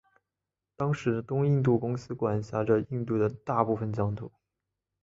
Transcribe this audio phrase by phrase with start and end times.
[0.75, 4.31] 当时的东印度公司管辖着印度的大部分疆土。